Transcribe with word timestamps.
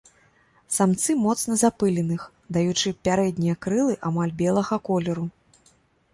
Самцы 0.77 1.11
моцна 1.25 1.57
запыленых, 1.63 2.21
даючы 2.57 2.95
пярэднія 3.09 3.55
крылы 3.67 3.93
амаль 4.13 4.35
белага 4.43 4.83
колеру. 4.91 5.25